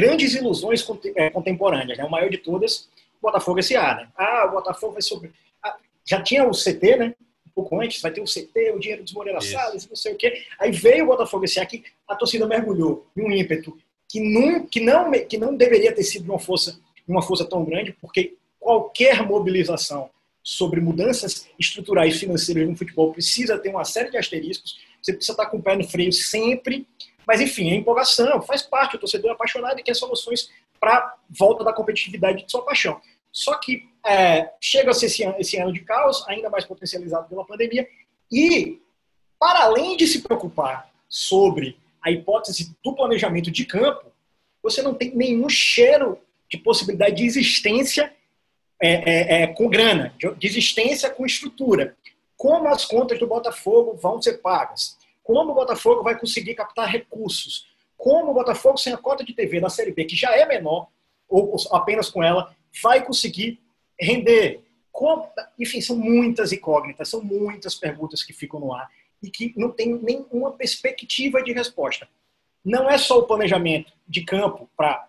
[0.00, 1.98] grandes ilusões é, contemporâneas.
[1.98, 2.04] Né?
[2.04, 2.88] O maior de todas,
[3.20, 3.96] o Botafogo S.A.
[3.96, 4.08] Né?
[4.16, 5.30] Ah, o Botafogo vai sobre...
[5.62, 7.14] Ah, já tinha o CT, né?
[7.46, 10.16] Um pouco antes, vai ter o CT, o dinheiro dos Moreira Salles, não sei o
[10.16, 10.42] quê.
[10.58, 11.66] Aí veio o Botafogo S.A.
[11.66, 13.76] que a torcida mergulhou em um ímpeto
[14.08, 17.94] que não, que não, que não deveria ter sido uma força, uma força tão grande,
[18.00, 20.10] porque qualquer mobilização
[20.42, 25.46] sobre mudanças estruturais financeiras no futebol precisa ter uma série de asteriscos, você precisa estar
[25.46, 26.86] com o pé no freio sempre,
[27.30, 28.96] mas, enfim, é empolgação, faz parte.
[28.96, 33.00] O torcedor é apaixonado e quer soluções para volta da competitividade de sua paixão.
[33.30, 37.86] Só que é, chega-se esse, esse ano de caos, ainda mais potencializado pela pandemia,
[38.32, 38.82] e,
[39.38, 44.10] para além de se preocupar sobre a hipótese do planejamento de campo,
[44.60, 46.18] você não tem nenhum cheiro
[46.50, 48.12] de possibilidade de existência
[48.82, 51.96] é, é, é, com grana, de existência com estrutura.
[52.36, 54.98] Como as contas do Botafogo vão ser pagas?
[55.30, 59.60] Como o Botafogo vai conseguir captar recursos, como o Botafogo, sem a cota de TV
[59.60, 60.88] da Série B, que já é menor,
[61.28, 63.60] ou apenas com ela, vai conseguir
[63.96, 64.60] render.
[64.90, 68.90] Como, enfim, são muitas incógnitas, são muitas perguntas que ficam no ar
[69.22, 72.08] e que não tem nenhuma perspectiva de resposta.
[72.64, 75.08] Não é só o planejamento de campo para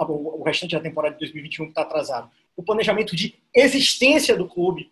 [0.00, 2.28] o restante da temporada de 2021 que está atrasado.
[2.56, 4.90] O planejamento de existência do clube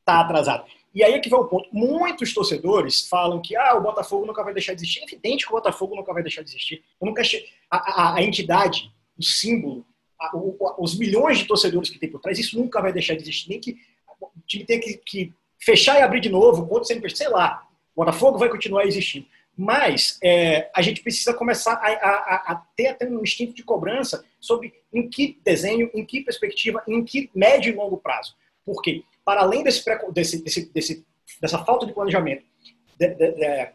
[0.00, 0.64] está atrasado.
[0.94, 1.68] E aí é que vai o ponto.
[1.72, 5.00] Muitos torcedores falam que ah, o Botafogo nunca vai deixar de existir.
[5.00, 6.82] É evidente que o Botafogo nunca vai deixar de existir.
[7.00, 7.22] Eu nunca
[7.70, 9.86] a, a, a entidade, o símbolo,
[10.20, 13.22] a, o, os milhões de torcedores que tem por trás, isso nunca vai deixar de
[13.22, 13.48] existir.
[13.48, 13.76] Nem que
[14.20, 17.66] o time tenha que, que fechar e abrir de novo, quanto sempre, sei lá.
[17.94, 19.26] O Botafogo vai continuar existindo.
[19.56, 24.24] Mas é, a gente precisa começar a, a, a, ter até um instinto de cobrança
[24.40, 28.34] sobre em que desenho, em que perspectiva, em que médio e longo prazo.
[28.64, 29.04] Por quê?
[29.24, 31.06] Para além desse, desse, desse,
[31.40, 32.44] dessa falta de planejamento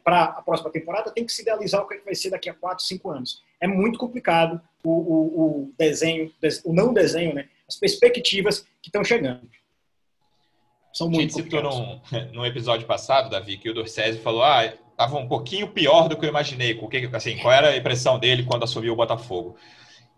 [0.03, 2.86] para a próxima temporada, tem que se idealizar o que vai ser daqui a 4,
[2.86, 3.41] 5 anos.
[3.60, 6.31] É muito complicado o, o, o desenho,
[6.63, 7.49] o não desenho, né?
[7.67, 9.41] as perspectivas que estão chegando.
[10.93, 12.01] São muito A gente citou num,
[12.33, 16.25] num episódio passado, Davi, que o Dorcésio falou ah, estava um pouquinho pior do que
[16.25, 16.79] eu imaginei.
[17.13, 19.55] Assim, qual era a impressão dele quando assumiu o Botafogo?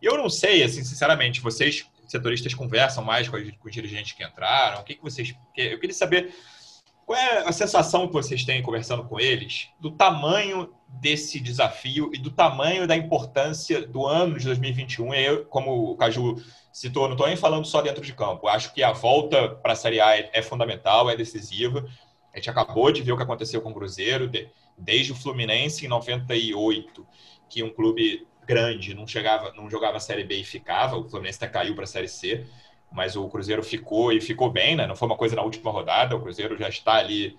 [0.01, 4.81] Eu não sei, assim, sinceramente, vocês setoristas conversam mais com, com os dirigentes que entraram?
[4.81, 5.33] O que, que vocês.
[5.55, 6.33] Eu queria saber
[7.09, 12.19] qual é a sensação que vocês têm conversando com eles do tamanho desse desafio e
[12.19, 15.13] do tamanho da importância do ano de 2021.
[15.15, 16.35] Eu, como o Caju
[16.71, 18.47] citou, não estou nem falando só dentro de campo.
[18.47, 21.83] Acho que a volta para a Série A é, é, fundamental, é decisiva.
[22.31, 24.29] A gente acabou de ver o que aconteceu com o Cruzeiro,
[24.77, 27.07] desde o Fluminense em 98,
[27.49, 30.97] que um clube grande, não chegava, não jogava a Série B e ficava.
[30.97, 32.47] O Fluminense até caiu para a Série C,
[32.91, 34.87] mas o Cruzeiro ficou e ficou bem, né?
[34.87, 36.15] Não foi uma coisa na última rodada.
[36.15, 37.37] O Cruzeiro já está ali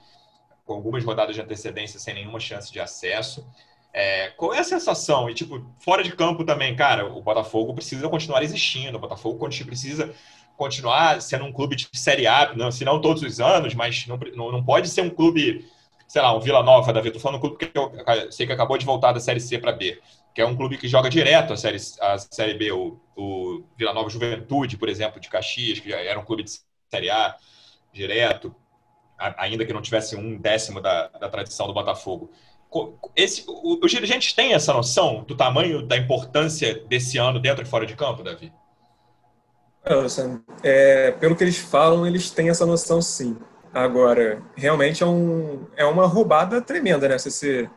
[0.64, 3.44] com algumas rodadas de antecedência sem nenhuma chance de acesso.
[3.92, 5.28] É, qual é a sensação?
[5.28, 10.14] E, tipo, fora de campo também, cara, o Botafogo precisa continuar existindo, o Botafogo precisa
[10.56, 14.16] continuar sendo um clube de Série A, não, se não todos os anos, mas não,
[14.52, 15.66] não, pode ser um clube,
[16.06, 17.90] sei lá, um Vila Nova, Davi, tô falando um clube que eu
[18.30, 19.98] sei que acabou de voltar da Série C para B
[20.34, 23.92] que é um clube que joga direto a Série, a série B, o, o Vila
[23.92, 26.52] Nova Juventude, por exemplo, de Caxias, que era um clube de
[26.90, 27.36] Série A
[27.92, 28.54] direto,
[29.36, 32.30] ainda que não tivesse um décimo da, da tradição do Botafogo.
[33.16, 37.84] esse, os dirigentes têm essa noção do tamanho da importância desse ano dentro e fora
[37.84, 38.52] de campo, Davi?
[40.62, 43.36] É, pelo que eles falam, eles têm essa noção sim.
[43.72, 47.18] Agora, realmente é, um, é uma roubada tremenda, né?
[47.18, 47.70] Você se,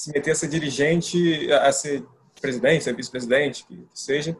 [0.00, 2.02] se, meter a ser dirigente, a ser
[2.40, 4.34] presidente, ser vice-presidente, que seja,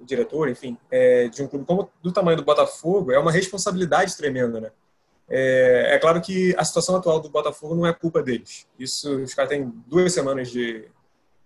[0.00, 4.60] diretor, enfim, é, de um clube como do tamanho do Botafogo, é uma responsabilidade tremenda,
[4.60, 4.70] né?
[5.28, 8.66] É, é, claro que a situação atual do Botafogo não é culpa deles.
[8.78, 10.88] Isso, os caras têm duas semanas de,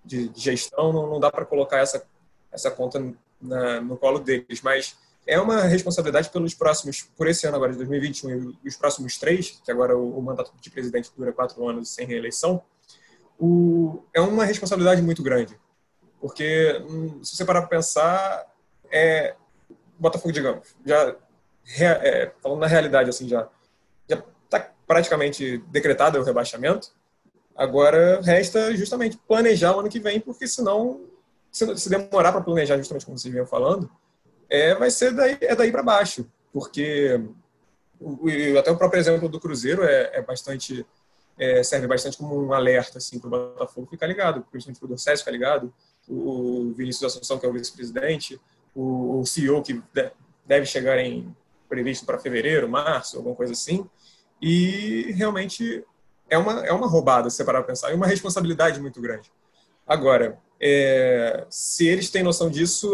[0.04, 2.04] de, de gestão, não, não dá para colocar essa,
[2.52, 7.56] essa conta na, no colo deles, mas é uma responsabilidade pelos próximos, por esse ano
[7.56, 11.32] agora de 2021 e os próximos três, que agora o, o mandato de presidente dura
[11.32, 12.62] quatro anos sem reeleição,
[13.38, 15.58] o, é uma responsabilidade muito grande.
[16.20, 18.46] Porque, hum, se você parar para pensar,
[18.90, 19.34] é,
[19.98, 21.16] Botafogo, digamos, já,
[21.78, 23.48] é, falando na realidade, assim, já
[24.08, 26.90] já está praticamente decretado o rebaixamento.
[27.54, 31.02] Agora resta justamente planejar o ano que vem, porque senão,
[31.50, 33.90] se demorar para planejar, justamente como vocês vinham falando,
[34.48, 36.26] é, vai ser daí, é daí para baixo.
[36.52, 37.20] Porque
[38.58, 40.86] até o próprio exemplo do Cruzeiro é, é bastante
[41.38, 44.88] é, serve bastante como um alerta assim, para o Botafogo ficar ligado, principalmente para o
[44.88, 45.72] Dorcés ficar ligado,
[46.08, 48.40] o Vinícius Assunção, que é o vice-presidente,
[48.74, 49.82] o, o CEO, que
[50.46, 51.34] deve chegar em
[51.68, 53.88] previsto para fevereiro, março, alguma coisa assim.
[54.40, 55.84] E realmente
[56.28, 59.30] é uma, é uma roubada, se parar para pensar, e uma responsabilidade muito grande.
[59.86, 62.92] Agora, é, se eles têm noção disso,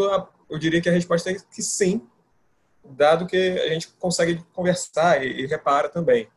[0.48, 2.06] eu diria que a resposta é que sim,
[2.84, 6.28] dado que a gente consegue conversar e, e repara também.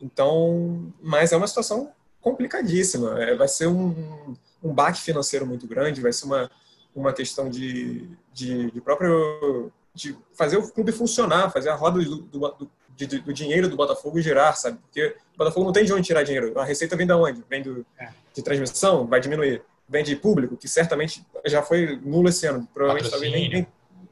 [0.00, 3.22] Então, mas é uma situação complicadíssima.
[3.22, 6.50] É, vai ser um, um baque financeiro muito grande, vai ser uma,
[6.94, 12.16] uma questão de, de, de próprio de fazer o clube funcionar, fazer a roda do,
[12.18, 14.78] do, do, do, dinheiro do Botafogo girar, sabe?
[14.78, 16.58] Porque o Botafogo não tem de onde tirar dinheiro.
[16.58, 17.42] A receita vem de onde?
[17.50, 18.08] Vem do, é.
[18.32, 19.62] de transmissão, vai diminuir.
[19.88, 22.68] Vem de público, que certamente já foi nulo esse ano.
[22.72, 23.66] Provavelmente talvez nem, nem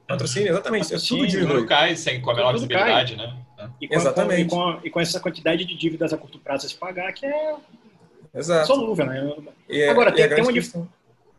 [0.08, 0.84] patrocínio, exatamente.
[0.84, 1.56] Patrocínio, é tudo diminui.
[1.58, 3.45] Tudo cai sem, com a menor visibilidade, né?
[3.80, 4.50] E exatamente.
[4.50, 7.12] Com, e, com, e com essa quantidade de dívidas a curto prazo a se pagar,
[7.12, 7.54] que é
[8.34, 8.66] Exato.
[8.66, 9.36] solúvel, né?
[9.68, 10.52] É, Agora, tem, tem uma...
[10.52, 10.88] Questão...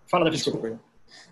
[0.10, 0.80] Fala da desculpa.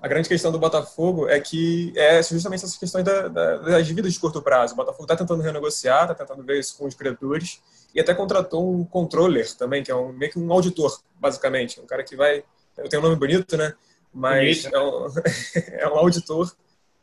[0.01, 4.13] A grande questão do Botafogo é que é justamente essas questões da, da, das dívidas
[4.13, 4.73] de curto prazo.
[4.73, 7.61] O Botafogo está tentando renegociar, está tentando ver isso com os credores
[7.93, 11.79] e até contratou um controller também, que é um, meio que um auditor, basicamente.
[11.79, 12.43] Um cara que vai.
[12.77, 13.73] Eu tenho um nome bonito, né?
[14.13, 15.07] Mas é um,
[15.73, 16.53] é um auditor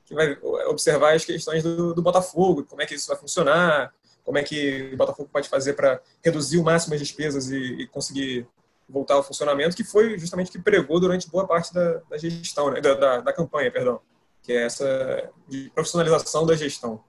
[0.04, 0.36] que vai
[0.66, 3.92] observar as questões do, do Botafogo, como é que isso vai funcionar,
[4.24, 7.86] como é que o Botafogo pode fazer para reduzir o máximo as despesas e, e
[7.86, 8.46] conseguir
[8.88, 12.70] voltar ao funcionamento, que foi justamente o que pregou durante boa parte da, da gestão,
[12.70, 12.80] né?
[12.80, 14.00] da, da, da, campanha, perdão,
[14.42, 17.02] que é essa de profissionalização da gestão.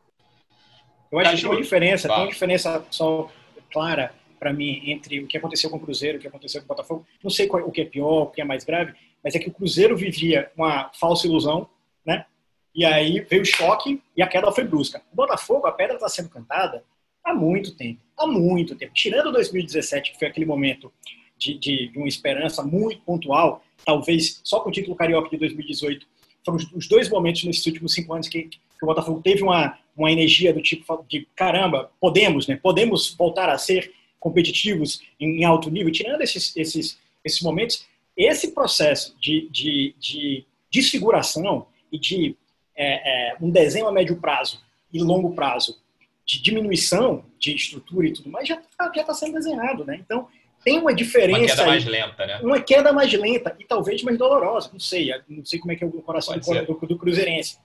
[1.12, 3.30] Eu acho que tem uma diferença, tem uma diferença só
[3.72, 6.68] clara para mim entre o que aconteceu com o Cruzeiro o que aconteceu com o
[6.68, 7.06] Botafogo.
[7.24, 9.50] Não sei qual, o que é pior, o que é mais grave, mas é que
[9.50, 11.70] o Cruzeiro vivia uma falsa ilusão,
[12.06, 12.26] né?
[12.74, 15.02] E aí veio o choque e a queda foi brusca.
[15.12, 16.84] O Botafogo, a pedra está sendo cantada
[17.24, 18.94] há muito tempo, há muito tempo.
[18.94, 20.92] Tirando 2017, que foi aquele momento
[21.38, 26.06] de, de, de uma esperança muito pontual, talvez só com o título carioca de 2018,
[26.46, 30.12] foram os dois momentos nesses últimos cinco anos que, que o Botafogo teve uma, uma
[30.12, 32.60] energia do tipo de caramba, podemos, né?
[32.62, 35.92] Podemos voltar a ser competitivos em, em alto nível.
[35.92, 42.36] Tirando esses, esses, esses momentos, esse processo de, de, de desfiguração e de
[42.76, 45.82] é, é, um desenho a médio prazo e longo prazo
[46.26, 49.98] de diminuição de estrutura e tudo mais já está já tá sendo desenhado, né?
[50.00, 50.28] Então,
[50.64, 51.40] tem uma diferença.
[51.40, 52.40] Uma queda mais lenta, né?
[52.42, 54.70] Uma queda mais lenta e talvez mais dolorosa.
[54.72, 57.58] Não sei, não sei como é que é o coração do, do, do, Cruzeirense.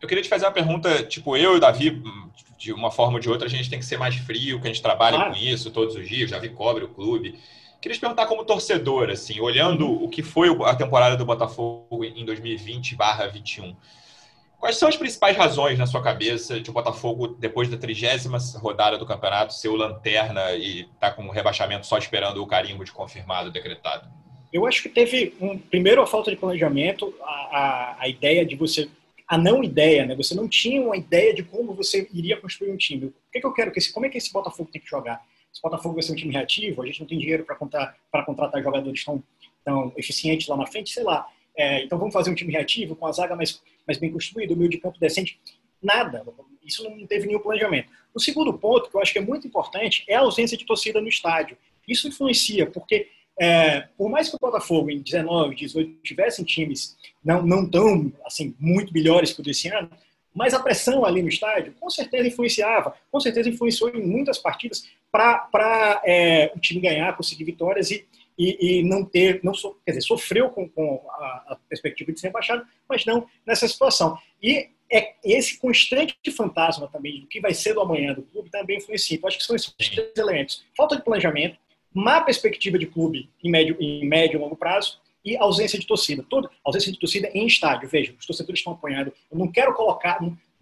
[0.00, 2.02] Eu queria te fazer uma pergunta, tipo, eu e o Davi,
[2.56, 4.72] de uma forma ou de outra, a gente tem que ser mais frio, que a
[4.72, 5.34] gente trabalha claro.
[5.34, 7.38] com isso todos os dias, o Davi cobre o clube.
[7.82, 10.04] Queria te perguntar como torcedor, assim, olhando uhum.
[10.04, 13.76] o que foi a temporada do Botafogo em 2020/21.
[14.60, 18.98] Quais são as principais razões na sua cabeça de o Botafogo, depois da trigésima rodada
[18.98, 22.84] do campeonato, ser o lanterna e estar tá com o rebaixamento só esperando o carimbo
[22.84, 24.06] de confirmado decretado?
[24.52, 28.54] Eu acho que teve, um, primeiro, a falta de planejamento, a, a, a, ideia de
[28.54, 28.90] você.
[29.26, 30.14] A não ideia, né?
[30.14, 33.06] Você não tinha uma ideia de como você iria construir um time.
[33.06, 35.24] O que, que eu quero que esse, como é que esse Botafogo tem que jogar?
[35.50, 39.04] Esse Botafogo vai ser um time reativo, a gente não tem dinheiro para contratar jogadores
[39.04, 39.22] tão,
[39.64, 41.26] tão eficientes lá na frente, sei lá.
[41.56, 44.56] É, então vamos fazer um time reativo, com a zaga mais, mais bem construída, o
[44.56, 45.38] meio de campo decente.
[45.82, 46.24] Nada.
[46.64, 47.88] Isso não teve nenhum planejamento.
[48.14, 51.00] O segundo ponto, que eu acho que é muito importante, é a ausência de torcida
[51.00, 51.56] no estádio.
[51.86, 57.42] Isso influencia, porque é, por mais que o Botafogo em 19, 18 tivessem times não,
[57.42, 59.90] não tão assim, muito melhores que o desse ano,
[60.34, 64.86] Mas a pressão ali no estádio, com certeza influenciava, com certeza influenciou em muitas partidas
[65.10, 68.06] para é, o time ganhar, conseguir vitórias e,
[68.38, 72.20] e, e não ter, não so, quer dizer, sofreu com, com a, a, perspectiva de
[72.20, 74.16] ser rebaixado, mas não nessa situação.
[74.42, 78.78] E é esse constante fantasma também do que vai ser do amanhã do clube também
[78.78, 79.16] influencia.
[79.16, 81.56] Então, acho que são esses três elementos: falta de planejamento,
[81.92, 86.24] má perspectiva de clube em médio, em médio e longo prazo e ausência de torcida.
[86.28, 87.88] Toda ausência de torcida em estádio.
[87.88, 89.12] Veja, os torcedores estão apanhando.
[89.30, 90.18] Eu não quero colocar.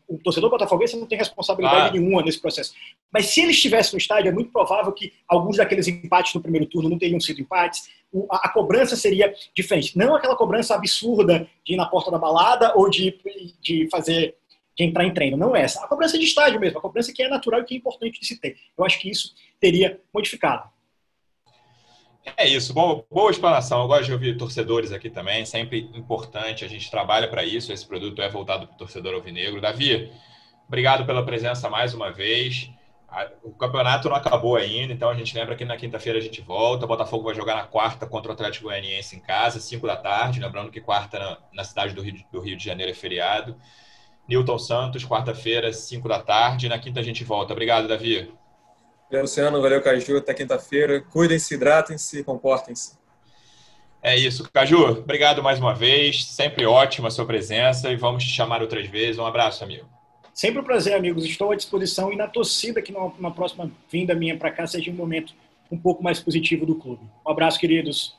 [0.08, 2.72] O torcedor botafoguense não tem responsabilidade nenhuma nesse processo.
[3.12, 6.66] Mas se ele estivesse no estádio, é muito provável que alguns daqueles empates no primeiro
[6.66, 7.90] turno não teriam sido empates.
[8.30, 9.96] a, a, cobrança seria diferente.
[9.98, 13.18] Não aquela cobrança absurda de ir na porta da balada ou de,
[13.60, 14.34] de fazer
[14.78, 15.36] de entrar em treino.
[15.36, 15.84] Não é essa.
[15.84, 18.26] A cobrança de estádio mesmo, a cobrança que é natural e que é importante de
[18.26, 18.56] se ter.
[18.78, 20.70] Eu acho que isso teria modificado.
[22.36, 23.82] É isso, boa, boa explanação.
[23.82, 27.86] Eu gosto de ouvir torcedores aqui também, sempre importante, a gente trabalha para isso, esse
[27.86, 29.60] produto é voltado para o torcedor alvinegro.
[29.60, 30.10] Davi,
[30.66, 32.70] obrigado pela presença mais uma vez.
[33.42, 36.84] O campeonato não acabou ainda, então a gente lembra que na quinta-feira a gente volta.
[36.84, 40.40] O Botafogo vai jogar na quarta contra o Atlético Goianiense em casa, 5 da tarde.
[40.40, 43.56] Lembrando que quarta na, cidade do Rio, do Rio de Janeiro é feriado.
[44.28, 46.68] Newton Santos, quarta-feira, 5 da tarde.
[46.68, 47.54] Na quinta a gente volta.
[47.54, 48.30] Obrigado, Davi.
[49.10, 49.60] Valeu, Luciano.
[49.62, 50.18] Valeu, Caju.
[50.18, 51.00] Até quinta-feira.
[51.00, 52.96] Cuidem-se, hidratem-se, comportem-se.
[54.02, 54.48] É isso.
[54.52, 56.24] Caju, obrigado mais uma vez.
[56.24, 59.18] Sempre ótima a sua presença e vamos te chamar outras vezes.
[59.18, 59.88] Um abraço, amigo.
[60.32, 61.24] Sempre um prazer, amigos.
[61.24, 64.94] Estou à disposição e na torcida que na próxima vinda minha para cá seja um
[64.94, 65.34] momento
[65.70, 67.02] um pouco mais positivo do clube.
[67.26, 68.16] Um abraço, queridos.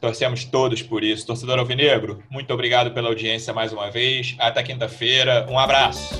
[0.00, 1.26] Torcemos todos por isso.
[1.26, 4.36] Torcedor Alvinegro, muito obrigado pela audiência mais uma vez.
[4.38, 5.46] Até quinta-feira.
[5.50, 6.14] Um abraço.